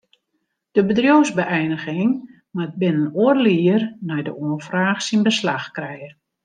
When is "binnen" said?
2.81-3.11